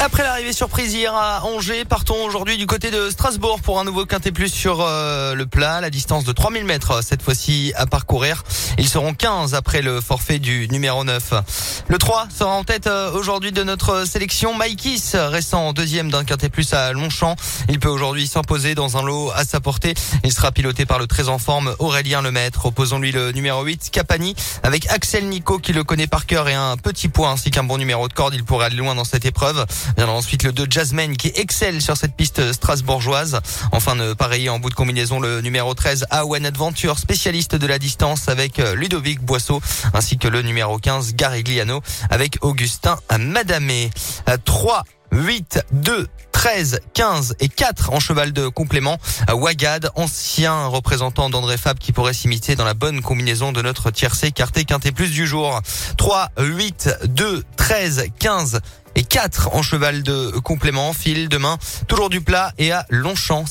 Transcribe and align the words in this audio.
Après 0.00 0.22
l'arrivée 0.22 0.52
surprise 0.52 0.94
hier 0.94 1.12
à 1.12 1.44
Angers, 1.44 1.84
partons 1.84 2.24
aujourd'hui 2.24 2.56
du 2.56 2.66
côté 2.66 2.92
de 2.92 3.10
Strasbourg 3.10 3.60
pour 3.60 3.80
un 3.80 3.84
nouveau 3.84 4.06
quintet 4.06 4.30
plus 4.30 4.48
sur 4.48 4.80
euh, 4.80 5.34
le 5.34 5.44
plat, 5.44 5.80
la 5.80 5.90
distance 5.90 6.22
de 6.22 6.30
3000 6.30 6.64
mètres 6.64 7.02
cette 7.02 7.20
fois-ci 7.20 7.72
à 7.74 7.84
parcourir. 7.84 8.44
Ils 8.78 8.88
seront 8.88 9.12
15 9.12 9.54
après 9.54 9.82
le 9.82 10.00
forfait 10.00 10.38
du 10.38 10.68
numéro 10.68 11.02
9. 11.02 11.34
Le 11.88 11.98
3 11.98 12.28
sera 12.36 12.50
en 12.50 12.62
tête 12.62 12.86
euh, 12.86 13.10
aujourd'hui 13.12 13.50
de 13.50 13.64
notre 13.64 14.06
sélection. 14.06 14.54
Maïkis 14.54 15.02
restant 15.14 15.72
deuxième 15.72 16.12
d'un 16.12 16.24
quintet 16.24 16.48
plus 16.48 16.72
à 16.74 16.92
Longchamp. 16.92 17.34
Il 17.68 17.80
peut 17.80 17.88
aujourd'hui 17.88 18.28
s'imposer 18.28 18.76
dans 18.76 18.98
un 18.98 19.02
lot 19.02 19.32
à 19.34 19.44
sa 19.44 19.58
portée. 19.58 19.94
Il 20.22 20.32
sera 20.32 20.52
piloté 20.52 20.86
par 20.86 21.00
le 21.00 21.08
très 21.08 21.28
en 21.28 21.38
forme 21.38 21.74
Aurélien 21.80 22.22
Lemaître. 22.22 22.66
Opposons-lui 22.66 23.10
le 23.10 23.32
numéro 23.32 23.64
8, 23.64 23.90
Capani, 23.90 24.36
avec 24.62 24.88
Axel 24.90 25.28
Nico 25.28 25.58
qui 25.58 25.72
le 25.72 25.82
connaît 25.82 26.06
par 26.06 26.26
cœur 26.26 26.48
et 26.48 26.54
un 26.54 26.76
petit 26.76 27.08
point 27.08 27.32
ainsi 27.32 27.50
qu'un 27.50 27.64
bon 27.64 27.78
numéro 27.78 28.06
de 28.06 28.12
corde. 28.12 28.34
Il 28.34 28.44
pourrait 28.44 28.66
aller 28.66 28.76
loin 28.76 28.94
dans 28.94 29.04
cette 29.04 29.24
épreuve. 29.24 29.66
Viendra 29.96 30.14
ensuite 30.14 30.42
le 30.42 30.52
2 30.52 30.66
Jasmine 30.70 31.16
qui 31.16 31.28
excelle 31.34 31.80
sur 31.82 31.96
cette 31.96 32.14
piste 32.14 32.52
strasbourgeoise. 32.52 33.40
Enfin, 33.72 33.96
pareil 34.16 34.48
en 34.48 34.58
bout 34.58 34.70
de 34.70 34.74
combinaison 34.74 35.20
le 35.20 35.40
numéro 35.40 35.74
13 35.74 36.06
Awen 36.10 36.46
Adventure, 36.46 36.98
spécialiste 36.98 37.56
de 37.56 37.66
la 37.66 37.78
distance 37.78 38.28
avec 38.28 38.58
euh, 38.58 38.74
Ludovic 38.74 39.20
Boisseau, 39.20 39.60
ainsi 39.94 40.18
que 40.18 40.28
le 40.28 40.42
numéro 40.42 40.78
15 40.78 41.14
Garigliano 41.14 41.80
avec 42.10 42.38
Augustin 42.42 42.98
Madamé. 43.18 43.90
3 44.44 44.84
8, 45.12 45.60
2, 45.72 46.06
13, 46.32 46.80
15 46.94 47.36
et 47.40 47.48
4 47.48 47.92
en 47.92 48.00
cheval 48.00 48.32
de 48.32 48.48
complément. 48.48 48.98
Wagad, 49.28 49.90
ancien 49.96 50.66
représentant 50.66 51.30
d'André 51.30 51.56
Fab 51.56 51.78
qui 51.78 51.92
pourrait 51.92 52.12
s'imiter 52.12 52.54
dans 52.54 52.64
la 52.64 52.74
bonne 52.74 53.02
combinaison 53.02 53.52
de 53.52 53.62
notre 53.62 53.90
tiercé 53.90 54.30
quarté 54.30 54.64
quinté 54.64 54.92
plus 54.92 55.10
du 55.10 55.26
jour. 55.26 55.60
3, 55.96 56.28
8, 56.38 56.90
2, 57.06 57.42
13, 57.68 58.04
15 58.18 58.60
et 58.94 59.02
4 59.02 59.54
en 59.54 59.60
cheval 59.60 60.02
de 60.02 60.30
complément. 60.38 60.94
Fil 60.94 61.28
demain, 61.28 61.58
toujours 61.86 62.08
du 62.08 62.22
plat 62.22 62.50
et 62.56 62.72
à 62.72 62.86
Longchamp. 62.88 63.44